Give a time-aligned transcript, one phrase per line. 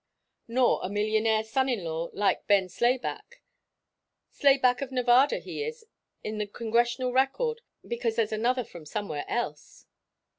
[0.47, 3.43] "Nor a millionaire son in law like Ben Slayback,
[4.31, 5.85] Slayback of Nevada he is,
[6.23, 9.85] in the Congressional Record, because there's another from somewhere else."